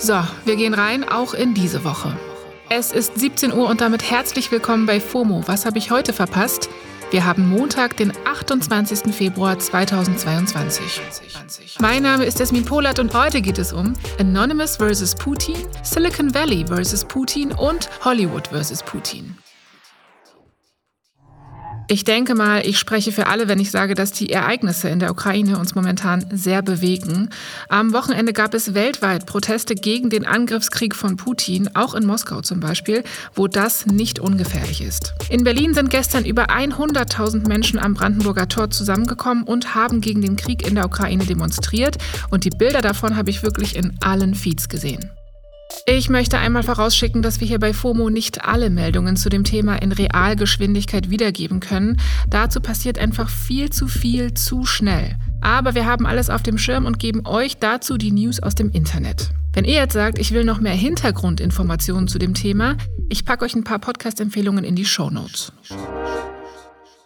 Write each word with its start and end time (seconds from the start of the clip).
So, 0.00 0.22
wir 0.44 0.54
gehen 0.54 0.74
rein, 0.74 1.02
auch 1.02 1.34
in 1.34 1.54
diese 1.54 1.82
Woche. 1.82 2.16
Es 2.70 2.92
ist 2.92 3.18
17 3.18 3.52
Uhr 3.52 3.68
und 3.68 3.80
damit 3.80 4.08
herzlich 4.08 4.52
willkommen 4.52 4.86
bei 4.86 5.00
FOMO. 5.00 5.42
Was 5.46 5.66
habe 5.66 5.78
ich 5.78 5.90
heute 5.90 6.12
verpasst? 6.12 6.70
Wir 7.10 7.24
haben 7.24 7.48
Montag, 7.48 7.96
den 7.96 8.12
28. 8.24 9.12
Februar 9.12 9.58
2022. 9.58 11.00
Mein 11.80 12.04
Name 12.04 12.26
ist 12.26 12.40
Esmin 12.40 12.64
Polat 12.64 13.00
und 13.00 13.12
heute 13.12 13.40
geht 13.40 13.58
es 13.58 13.72
um 13.72 13.94
Anonymous 14.20 14.76
vs. 14.76 15.16
Putin, 15.16 15.56
Silicon 15.82 16.32
Valley 16.32 16.64
vs. 16.66 17.04
Putin 17.04 17.50
und 17.50 17.88
Hollywood 18.04 18.48
vs. 18.48 18.84
Putin. 18.84 19.36
Ich 21.90 22.04
denke 22.04 22.34
mal, 22.34 22.66
ich 22.66 22.78
spreche 22.78 23.12
für 23.12 23.28
alle, 23.28 23.48
wenn 23.48 23.58
ich 23.58 23.70
sage, 23.70 23.94
dass 23.94 24.12
die 24.12 24.30
Ereignisse 24.30 24.90
in 24.90 24.98
der 24.98 25.10
Ukraine 25.10 25.58
uns 25.58 25.74
momentan 25.74 26.26
sehr 26.30 26.60
bewegen. 26.60 27.30
Am 27.70 27.94
Wochenende 27.94 28.34
gab 28.34 28.52
es 28.52 28.74
weltweit 28.74 29.24
Proteste 29.24 29.74
gegen 29.74 30.10
den 30.10 30.26
Angriffskrieg 30.26 30.94
von 30.94 31.16
Putin, 31.16 31.70
auch 31.72 31.94
in 31.94 32.04
Moskau 32.04 32.42
zum 32.42 32.60
Beispiel, 32.60 33.04
wo 33.34 33.48
das 33.48 33.86
nicht 33.86 34.18
ungefährlich 34.18 34.82
ist. 34.82 35.14
In 35.30 35.44
Berlin 35.44 35.72
sind 35.72 35.88
gestern 35.88 36.26
über 36.26 36.50
100.000 36.50 37.48
Menschen 37.48 37.78
am 37.78 37.94
Brandenburger 37.94 38.48
Tor 38.48 38.68
zusammengekommen 38.68 39.44
und 39.44 39.74
haben 39.74 40.02
gegen 40.02 40.20
den 40.20 40.36
Krieg 40.36 40.68
in 40.68 40.74
der 40.74 40.84
Ukraine 40.84 41.24
demonstriert. 41.24 41.96
Und 42.28 42.44
die 42.44 42.50
Bilder 42.50 42.82
davon 42.82 43.16
habe 43.16 43.30
ich 43.30 43.42
wirklich 43.42 43.74
in 43.76 43.96
allen 44.02 44.34
Feeds 44.34 44.68
gesehen. 44.68 45.10
Ich 45.86 46.08
möchte 46.08 46.38
einmal 46.38 46.62
vorausschicken, 46.62 47.22
dass 47.22 47.40
wir 47.40 47.46
hier 47.46 47.58
bei 47.58 47.72
FOMO 47.72 48.10
nicht 48.10 48.44
alle 48.44 48.70
Meldungen 48.70 49.16
zu 49.16 49.28
dem 49.28 49.44
Thema 49.44 49.76
in 49.76 49.92
Realgeschwindigkeit 49.92 51.10
wiedergeben 51.10 51.60
können. 51.60 51.98
Dazu 52.28 52.60
passiert 52.60 52.98
einfach 52.98 53.28
viel 53.28 53.70
zu 53.70 53.86
viel 53.86 54.34
zu 54.34 54.64
schnell. 54.64 55.16
Aber 55.40 55.74
wir 55.74 55.86
haben 55.86 56.06
alles 56.06 56.30
auf 56.30 56.42
dem 56.42 56.58
Schirm 56.58 56.84
und 56.84 56.98
geben 56.98 57.26
euch 57.26 57.56
dazu 57.58 57.96
die 57.96 58.10
News 58.10 58.42
aus 58.42 58.54
dem 58.54 58.70
Internet. 58.70 59.30
Wenn 59.52 59.64
ihr 59.64 59.74
jetzt 59.74 59.94
sagt, 59.94 60.18
ich 60.18 60.32
will 60.32 60.44
noch 60.44 60.60
mehr 60.60 60.74
Hintergrundinformationen 60.74 62.06
zu 62.06 62.18
dem 62.18 62.34
Thema, 62.34 62.76
ich 63.08 63.24
packe 63.24 63.44
euch 63.44 63.54
ein 63.54 63.64
paar 63.64 63.78
Podcast-Empfehlungen 63.78 64.64
in 64.64 64.76
die 64.76 64.84
Show 64.84 65.10
Notes. 65.10 65.52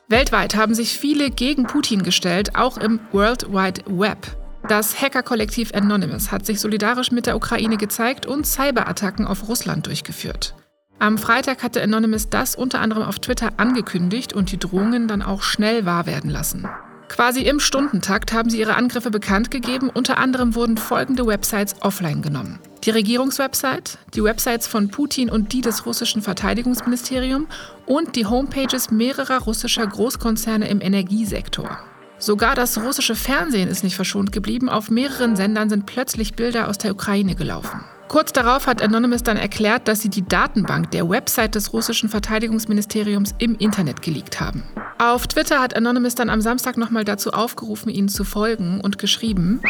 Weltweit 0.09 0.57
haben 0.57 0.75
sich 0.75 0.99
viele 0.99 1.31
gegen 1.31 1.65
Putin 1.65 2.03
gestellt, 2.03 2.57
auch 2.57 2.77
im 2.79 3.01
World 3.13 3.53
Wide 3.53 3.83
Web. 3.87 4.37
Das 4.69 5.01
Hackerkollektiv 5.01 5.75
Anonymous 5.75 6.31
hat 6.31 6.47
sich 6.47 6.61
solidarisch 6.61 7.11
mit 7.11 7.27
der 7.27 7.37
Ukraine 7.37 7.77
gezeigt 7.77 8.27
und 8.27 8.47
Cyberattacken 8.47 9.27
auf 9.27 9.49
Russland 9.49 9.87
durchgeführt. 9.87 10.55
Am 10.99 11.19
Freitag 11.19 11.65
hatte 11.65 11.83
Anonymous 11.83 12.29
das 12.29 12.55
unter 12.55 12.81
anderem 12.81 13.03
auf 13.03 13.19
Twitter 13.19 13.51
angekündigt 13.57 14.33
und 14.33 14.53
die 14.53 14.59
Drohungen 14.59 15.09
dann 15.09 15.21
auch 15.21 15.43
schnell 15.43 15.85
wahr 15.85 16.07
werden 16.07 16.31
lassen. 16.31 16.69
Quasi 17.09 17.41
im 17.43 17.61
Stundentakt 17.61 18.33
haben 18.33 18.49
sie 18.49 18.61
ihre 18.61 18.77
Angriffe 18.77 19.11
bekannt 19.11 19.51
gegeben. 19.51 19.91
Unter 19.93 20.17
anderem 20.17 20.55
wurden 20.55 20.79
folgende 20.79 21.27
Websites 21.27 21.75
offline 21.81 22.23
genommen. 22.23 22.59
Die 22.85 22.91
Regierungswebsite, 22.91 23.99
die 24.15 24.25
Websites 24.25 24.67
von 24.67 24.89
Putin 24.89 25.29
und 25.29 25.53
die 25.53 25.61
des 25.61 25.85
russischen 25.85 26.23
Verteidigungsministeriums 26.23 27.49
und 27.85 28.17
die 28.17 28.25
Homepages 28.25 28.91
mehrerer 28.91 29.41
russischer 29.41 29.87
Großkonzerne 29.87 30.69
im 30.69 30.81
Energiesektor. 30.81 31.79
Sogar 32.23 32.55
das 32.55 32.79
russische 32.79 33.17
Fernsehen 33.17 33.69
ist 33.69 33.83
nicht 33.83 33.97
verschont 33.97 34.31
geblieben. 34.31 34.69
Auf 34.69 34.93
mehreren 34.93 35.35
Sendern 35.35 35.69
sind 35.69 35.87
plötzlich 35.87 36.35
Bilder 36.35 36.69
aus 36.69 36.79
der 36.79 36.93
Ukraine 36.93 37.35
gelaufen. 37.35 37.81
Kurz 38.07 38.33
darauf 38.33 38.69
hat 38.69 38.81
Anonymous 38.81 39.25
dann 39.25 39.37
erklärt, 39.37 39.89
dass 39.89 40.03
sie 40.03 40.09
die 40.09 40.23
Datenbank 40.23 40.93
der 40.93 41.09
Website 41.09 41.57
des 41.57 41.73
russischen 41.73 42.09
Verteidigungsministeriums 42.09 43.35
im 43.39 43.57
Internet 43.57 44.03
geleakt 44.03 44.39
haben. 44.39 44.63
Auf 44.99 45.27
Twitter 45.27 45.61
hat 45.61 45.75
Anonymous 45.75 46.15
dann 46.15 46.31
am 46.31 46.41
Samstag 46.41 46.77
nochmal 46.77 47.03
dazu 47.05 47.33
aufgerufen, 47.33 47.89
ihnen 47.89 48.09
zu 48.09 48.23
folgen 48.23 48.81
und 48.81 48.99
geschrieben, 48.99 49.61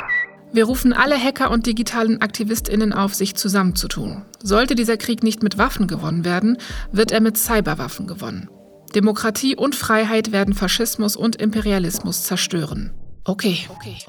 wir 0.53 0.67
rufen 0.67 0.92
alle 0.92 1.17
Hacker 1.17 1.50
und 1.50 1.64
digitalen 1.64 2.20
AktivistInnen 2.20 2.92
auf, 2.92 3.14
sich 3.14 3.34
zusammenzutun. 3.34 4.27
Sollte 4.42 4.75
dieser 4.75 4.98
Krieg 4.98 5.23
nicht 5.23 5.42
mit 5.42 5.56
Waffen 5.56 5.86
gewonnen 5.86 6.27
werden, 6.27 6.58
wird 6.91 7.12
er 7.12 7.23
mit 7.23 7.39
Cyberwaffen 7.39 8.06
gewonnen. 8.06 8.50
Demokratie 8.93 9.57
und 9.57 9.75
Freiheit 9.75 10.33
werden 10.33 10.55
Faschismus 10.55 11.17
und 11.17 11.36
Imperialismus 11.36 12.23
zerstören. 12.23 12.92
Okay. 13.25 13.58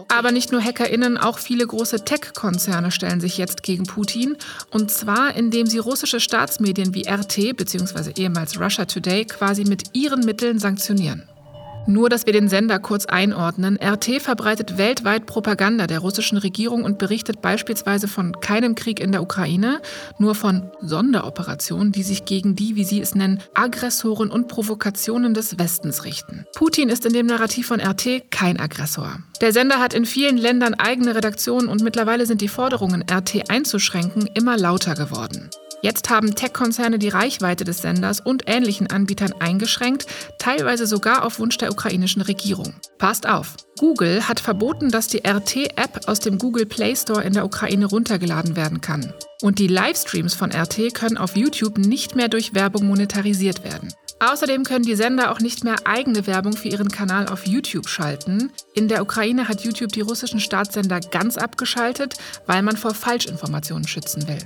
Aber 0.08 0.32
nicht 0.32 0.52
nur 0.52 0.64
HackerInnen, 0.64 1.18
auch 1.18 1.38
viele 1.38 1.68
große 1.68 2.04
Tech-Konzerne 2.04 2.90
stellen 2.90 3.22
sich 3.22 3.38
jetzt 3.38 3.62
gegen 3.62 3.84
Putin. 3.84 4.36
Und 4.72 4.90
zwar, 4.90 5.36
indem 5.36 5.68
sie 5.68 5.78
russische 5.78 6.20
Staatsmedien 6.20 6.96
wie 6.96 7.08
RT 7.08 7.56
bzw. 7.56 8.14
ehemals 8.18 8.60
Russia 8.60 8.86
Today 8.86 9.26
quasi 9.26 9.66
mit 9.66 9.96
ihren 9.96 10.26
Mitteln 10.26 10.58
sanktionieren. 10.58 11.24
Nur, 11.86 12.10
dass 12.10 12.26
wir 12.26 12.34
den 12.34 12.48
Sender 12.48 12.80
kurz 12.80 13.06
einordnen. 13.06 13.78
RT 13.84 14.22
verbreitet 14.22 14.78
weltweit 14.78 15.26
Propaganda 15.26 15.86
der 15.86 16.00
russischen 16.00 16.38
Regierung 16.38 16.84
und 16.84 16.98
berichtet 16.98 17.42
beispielsweise 17.42 18.08
von 18.08 18.40
keinem 18.40 18.76
Krieg 18.76 19.02
in 19.02 19.12
der 19.12 19.22
Ukraine, 19.22 19.82
nur 20.18 20.34
von 20.34 20.72
Sonderoperationen, 20.82 21.92
die 21.92 22.04
sich 22.04 22.24
gegen 22.24 22.56
die, 22.56 22.76
wie 22.76 22.86
sie 22.86 23.02
es 23.02 23.16
nennen, 23.16 23.42
Aggressoren 23.54 24.32
und 24.32 24.48
Provokationen 24.48 25.34
des 25.34 25.60
Westens 25.60 26.06
richten. 26.06 26.46
Putin 26.56 26.88
ist 26.88 27.06
in 27.06 27.14
dem 27.14 27.26
Narrativ 27.26 27.68
von 27.68 27.82
RT 27.82 28.32
kein 28.32 28.60
Aggressor. 28.60 29.20
Der 29.42 29.52
Sender 29.52 29.80
hat 29.80 29.94
in 29.94 30.06
vielen 30.06 30.38
Ländern 30.38 30.76
eigene 30.76 31.16
Redaktionen 31.16 31.68
und 31.68 31.84
mittlerweile 31.84 32.26
sind 32.26 32.40
die 32.40 32.48
Forderungen, 32.48 33.04
RT 33.12 33.50
einzuschränken, 33.50 34.30
immer 34.34 34.58
lauter 34.58 34.96
geworden. 34.96 35.50
Jetzt 35.84 36.10
haben 36.10 36.34
Tech-Konzerne 36.34 36.98
die 36.98 37.10
Reichweite 37.10 37.66
des 37.66 37.82
Senders 37.82 38.22
und 38.22 38.44
ähnlichen 38.48 38.90
Anbietern 38.90 39.34
eingeschränkt, 39.38 40.06
teilweise 40.40 40.88
sogar 40.88 41.26
auf 41.26 41.40
Wunsch 41.40 41.58
der 41.58 41.74
ukrainischen 41.74 42.22
Regierung. 42.22 42.74
Passt 42.98 43.28
auf! 43.28 43.58
Google 43.78 44.30
hat 44.30 44.40
verboten, 44.40 44.92
dass 44.92 45.08
die 45.08 45.28
RT-App 45.28 46.08
aus 46.08 46.22
dem 46.22 46.38
Google 46.38 46.66
Play 46.66 46.96
Store 46.96 47.22
in 47.22 47.34
der 47.34 47.44
Ukraine 47.44 47.88
runtergeladen 47.88 48.56
werden 48.56 48.80
kann. 48.80 49.14
Und 49.42 49.60
die 49.60 49.68
Livestreams 49.68 50.36
von 50.36 50.54
RT 50.54 50.94
können 50.94 51.18
auf 51.18 51.36
YouTube 51.36 51.78
nicht 51.78 52.16
mehr 52.16 52.30
durch 52.30 52.54
Werbung 52.54 52.88
monetarisiert 52.88 53.66
werden. 53.66 53.94
Außerdem 54.22 54.64
können 54.64 54.86
die 54.86 54.96
Sender 54.96 55.34
auch 55.34 55.42
nicht 55.42 55.66
mehr 55.66 55.76
eigene 55.84 56.26
Werbung 56.28 56.56
für 56.56 56.70
ihren 56.70 56.88
Kanal 56.88 57.28
auf 57.28 57.46
YouTube 57.46 57.90
schalten. 57.90 58.54
In 58.74 58.88
der 58.88 59.02
Ukraine 59.02 59.50
hat 59.50 59.66
YouTube 59.66 59.92
die 59.92 60.00
russischen 60.00 60.40
Staatssender 60.40 61.02
ganz 61.02 61.36
abgeschaltet, 61.36 62.14
weil 62.46 62.62
man 62.62 62.78
vor 62.78 62.94
Falschinformationen 62.94 63.86
schützen 63.86 64.30
will. 64.30 64.40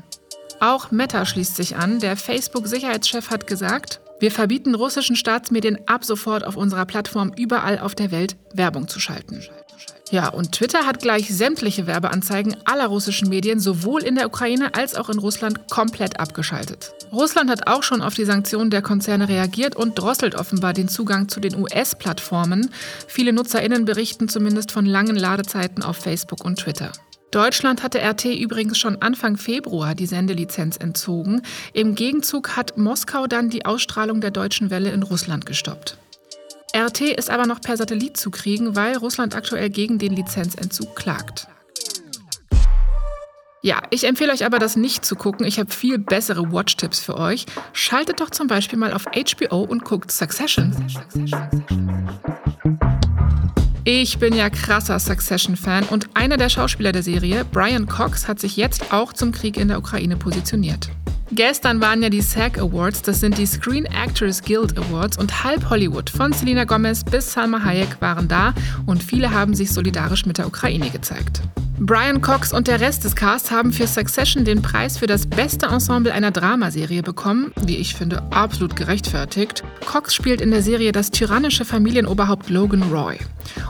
Auch 0.59 0.91
Meta 0.91 1.25
schließt 1.25 1.55
sich 1.55 1.75
an. 1.75 1.99
Der 1.99 2.17
Facebook-Sicherheitschef 2.17 3.29
hat 3.29 3.47
gesagt, 3.47 4.01
wir 4.19 4.31
verbieten 4.31 4.73
russischen 4.73 5.15
Staatsmedien 5.15 5.77
ab 5.85 6.03
sofort 6.03 6.43
auf 6.43 6.55
unserer 6.55 6.85
Plattform 6.85 7.31
überall 7.37 7.79
auf 7.79 7.93
der 7.93 8.11
Welt 8.11 8.35
Werbung 8.53 8.87
zu 8.87 8.99
schalten. 8.99 9.43
Ja, 10.09 10.29
und 10.29 10.53
Twitter 10.53 10.85
hat 10.85 11.01
gleich 11.01 11.27
sämtliche 11.35 11.85
Werbeanzeigen 11.85 12.55
aller 12.65 12.87
russischen 12.87 13.27
Medien 13.27 13.59
sowohl 13.59 14.03
in 14.03 14.15
der 14.15 14.27
Ukraine 14.27 14.73
als 14.73 14.95
auch 14.95 15.09
in 15.09 15.19
Russland 15.19 15.69
komplett 15.69 16.19
abgeschaltet. 16.19 16.93
Russland 17.11 17.49
hat 17.49 17.67
auch 17.67 17.83
schon 17.83 18.01
auf 18.01 18.13
die 18.13 18.25
Sanktionen 18.25 18.69
der 18.69 18.81
Konzerne 18.81 19.27
reagiert 19.27 19.75
und 19.75 19.99
drosselt 19.99 20.35
offenbar 20.35 20.73
den 20.73 20.87
Zugang 20.87 21.27
zu 21.27 21.39
den 21.39 21.55
US-Plattformen. 21.55 22.71
Viele 23.07 23.33
Nutzerinnen 23.33 23.85
berichten 23.85 24.29
zumindest 24.29 24.71
von 24.71 24.85
langen 24.85 25.17
Ladezeiten 25.17 25.83
auf 25.83 25.97
Facebook 25.97 26.43
und 26.43 26.57
Twitter. 26.57 26.91
Deutschland 27.37 27.83
hatte 27.83 27.99
RT 27.99 28.25
übrigens 28.25 28.79
schon 28.79 28.99
Anfang 29.03 29.37
Februar 29.37 29.93
die 29.93 30.07
Sendelizenz 30.07 30.75
entzogen. 30.75 31.43
Im 31.71 31.93
Gegenzug 31.93 32.57
hat 32.57 32.79
Moskau 32.79 33.27
dann 33.27 33.51
die 33.51 33.63
Ausstrahlung 33.63 34.21
der 34.21 34.31
deutschen 34.31 34.71
Welle 34.71 34.89
in 34.89 35.03
Russland 35.03 35.45
gestoppt. 35.45 35.99
RT 36.75 37.01
ist 37.01 37.29
aber 37.29 37.45
noch 37.45 37.61
per 37.61 37.77
Satellit 37.77 38.17
zu 38.17 38.31
kriegen, 38.31 38.75
weil 38.75 38.97
Russland 38.97 39.35
aktuell 39.35 39.69
gegen 39.69 39.99
den 39.99 40.13
Lizenzentzug 40.13 40.95
klagt. 40.95 41.47
Ja, 43.61 43.83
ich 43.91 44.05
empfehle 44.05 44.33
euch 44.33 44.43
aber, 44.43 44.57
das 44.57 44.75
nicht 44.75 45.05
zu 45.05 45.15
gucken. 45.15 45.45
Ich 45.45 45.59
habe 45.59 45.71
viel 45.71 45.99
bessere 45.99 46.51
Watch-Tipps 46.51 47.01
für 47.01 47.17
euch. 47.17 47.45
Schaltet 47.71 48.19
doch 48.19 48.31
zum 48.31 48.47
Beispiel 48.47 48.79
mal 48.79 48.93
auf 48.93 49.05
HBO 49.05 49.61
und 49.61 49.83
guckt 49.85 50.11
Succession. 50.11 50.75
Ich 53.89 54.19
bin 54.19 54.35
ja 54.35 54.49
krasser 54.49 54.99
Succession-Fan 54.99 55.85
und 55.85 56.09
einer 56.13 56.35
der 56.35 56.49
Schauspieler 56.49 56.91
der 56.91 57.03
Serie, 57.03 57.45
Brian 57.45 57.87
Cox, 57.87 58.27
hat 58.27 58.37
sich 58.37 58.57
jetzt 58.57 58.91
auch 58.91 59.13
zum 59.13 59.31
Krieg 59.31 59.55
in 59.55 59.69
der 59.69 59.77
Ukraine 59.77 60.17
positioniert. 60.17 60.89
Gestern 61.31 61.79
waren 61.79 62.03
ja 62.03 62.09
die 62.09 62.19
SAG 62.19 62.59
Awards, 62.59 63.01
das 63.01 63.21
sind 63.21 63.37
die 63.37 63.45
Screen 63.45 63.85
Actors 63.85 64.41
Guild 64.41 64.77
Awards 64.77 65.17
und 65.17 65.45
halb 65.45 65.69
Hollywood 65.69 66.09
von 66.09 66.33
Selena 66.33 66.65
Gomez 66.65 67.01
bis 67.05 67.31
Salma 67.31 67.63
Hayek 67.63 68.01
waren 68.01 68.27
da 68.27 68.53
und 68.85 69.01
viele 69.01 69.33
haben 69.33 69.55
sich 69.55 69.71
solidarisch 69.71 70.25
mit 70.25 70.37
der 70.37 70.47
Ukraine 70.47 70.89
gezeigt. 70.89 71.41
Brian 71.79 72.21
Cox 72.21 72.53
und 72.53 72.67
der 72.67 72.81
Rest 72.81 73.03
des 73.03 73.15
Casts 73.15 73.51
haben 73.51 73.71
für 73.71 73.85
Succession 73.85 74.43
den 74.43 74.63
Preis 74.63 74.97
für 74.97 75.05
das 75.05 75.27
beste 75.27 75.67
Ensemble 75.67 76.11
einer 76.11 76.31
Dramaserie 76.31 77.03
bekommen, 77.03 77.53
wie 77.65 77.77
ich 77.77 77.93
finde, 77.93 78.23
absolut 78.31 78.75
gerechtfertigt. 78.75 79.63
Cox 79.85 80.15
spielt 80.15 80.41
in 80.41 80.49
der 80.49 80.63
Serie 80.63 80.91
das 80.91 81.11
tyrannische 81.11 81.65
Familienoberhaupt 81.65 82.49
Logan 82.49 82.81
Roy. 82.91 83.17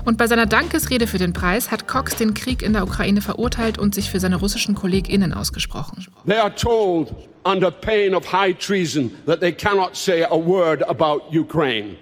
Und 0.05 0.17
bei 0.17 0.27
seiner 0.27 0.45
Dankesrede 0.45 1.05
für 1.05 1.17
den 1.17 1.33
Preis 1.33 1.69
hat 1.69 1.89
Cox 1.89 2.15
den 2.15 2.33
Krieg 2.33 2.61
in 2.61 2.71
der 2.71 2.83
Ukraine 2.83 3.19
verurteilt 3.19 3.77
und 3.77 3.93
sich 3.93 4.09
für 4.09 4.21
seine 4.21 4.37
russischen 4.37 4.73
KollegInnen 4.73 5.33
ausgesprochen. 5.33 6.05
They 6.25 6.37
are 6.37 6.55
told 6.55 7.13
under 7.43 7.69
pain 7.69 8.15
of 8.15 8.31
high 8.31 8.57
treason 8.57 9.11
that 9.25 9.41
they 9.41 9.51
cannot 9.51 9.97
say 9.97 10.23
a 10.23 10.37
word 10.37 10.81
about 10.87 11.23
Ukraine. 11.37 11.97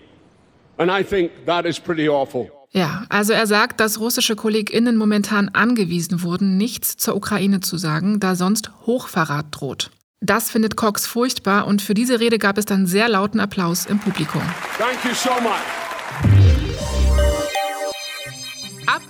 And 0.78 0.92
I 0.92 1.04
think 1.04 1.32
that 1.48 1.66
is 1.66 1.80
pretty 1.80 2.08
awful. 2.08 2.52
Ja, 2.76 3.06
also 3.08 3.32
er 3.32 3.48
sagt, 3.48 3.80
dass 3.80 4.02
russische 4.02 4.36
KollegInnen 4.36 4.98
momentan 4.98 5.48
angewiesen 5.48 6.24
wurden, 6.24 6.58
nichts 6.58 6.98
zur 6.98 7.16
Ukraine 7.16 7.62
zu 7.62 7.78
sagen, 7.78 8.20
da 8.20 8.36
sonst 8.36 8.70
Hochverrat 8.86 9.46
droht. 9.52 9.92
Das 10.20 10.50
findet 10.50 10.76
Cox 10.76 11.08
furchtbar 11.08 11.68
und 11.68 11.82
für 11.82 11.94
diese 11.94 12.20
Rede 12.20 12.38
gab 12.38 12.58
es 12.58 12.66
dann 12.66 12.86
sehr 12.86 13.08
lauten 13.08 13.40
Applaus 13.40 13.86
im 13.86 14.00
Publikum. 14.00 14.42
Thank 14.78 15.06
you 15.06 15.14
so 15.14 15.30
much. 15.42 15.75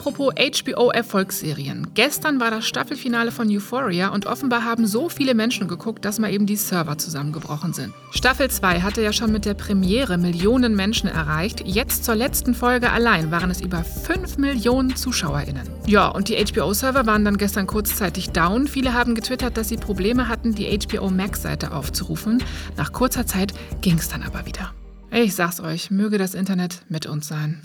Apropos 0.06 0.36
HBO-Erfolgsserien. 0.36 1.88
Gestern 1.96 2.40
war 2.40 2.52
das 2.52 2.68
Staffelfinale 2.68 3.32
von 3.32 3.50
Euphoria 3.50 4.10
und 4.10 4.28
offenbar 4.28 4.64
haben 4.64 4.86
so 4.86 5.10
viele 5.10 5.34
Menschen 5.34 5.68
geguckt, 5.68 6.06
dass 6.06 6.20
mal 6.20 6.32
eben 6.32 6.46
die 6.46 6.58
Server 6.58 7.00
zusammengebrochen 7.00 7.74
sind. 7.74 7.92
Staffel 8.12 8.52
2 8.52 8.82
hatte 8.82 9.02
ja 9.02 9.12
schon 9.12 9.32
mit 9.32 9.46
der 9.46 9.56
Premiere 9.56 10.20
Millionen 10.20 10.76
Menschen 10.76 11.10
erreicht. 11.10 11.64
Jetzt 11.66 12.06
zur 12.06 12.14
letzten 12.14 12.54
Folge 12.54 12.92
allein 12.92 13.32
waren 13.32 13.50
es 13.50 13.62
über 13.62 13.84
5 13.84 14.38
Millionen 14.38 14.96
ZuschauerInnen. 14.96 15.68
Ja, 15.88 16.10
und 16.10 16.30
die 16.30 16.36
HBO-Server 16.36 17.08
waren 17.08 17.26
dann 17.26 17.38
gestern 17.38 17.66
kurzzeitig 17.66 18.30
down. 18.30 18.68
Viele 18.68 18.94
haben 18.94 19.16
getwittert, 19.16 19.58
dass 19.58 19.70
sie 19.70 19.78
Probleme 19.78 20.28
hatten, 20.28 20.54
die 20.54 20.78
HBO 20.78 21.10
Max-Seite 21.10 21.72
aufzurufen. 21.72 22.44
Nach 22.78 22.94
kurzer 22.94 23.26
Zeit 23.26 23.56
ging 23.82 23.98
es 23.98 24.10
dann 24.10 24.22
aber 24.22 24.46
wieder. 24.46 24.72
Ich 25.10 25.34
sag's 25.34 25.62
euch, 25.62 25.90
möge 25.90 26.20
das 26.20 26.36
Internet 26.36 26.84
mit 26.90 27.08
uns 27.08 27.28
sein. 27.28 27.60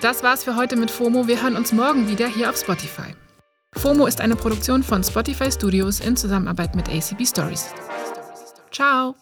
Das 0.00 0.22
war's 0.22 0.44
für 0.44 0.54
heute 0.54 0.76
mit 0.76 0.90
FOMO. 0.90 1.26
Wir 1.26 1.42
hören 1.42 1.56
uns 1.56 1.72
morgen 1.72 2.08
wieder 2.08 2.28
hier 2.28 2.50
auf 2.50 2.56
Spotify. 2.56 3.14
FOMO 3.74 4.06
ist 4.06 4.20
eine 4.20 4.36
Produktion 4.36 4.82
von 4.82 5.02
Spotify 5.02 5.50
Studios 5.50 6.00
in 6.00 6.16
Zusammenarbeit 6.16 6.76
mit 6.76 6.88
ACB 6.88 7.26
Stories. 7.26 7.66
Ciao! 8.70 9.16